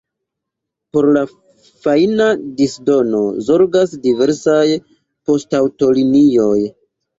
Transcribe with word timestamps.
Por 0.95 1.07
la 1.17 1.21
fajna 1.87 2.29
disdono 2.63 3.21
zorgas 3.49 3.95
diversaj 4.09 4.67
poŝtaŭtolinioj. 5.29 6.61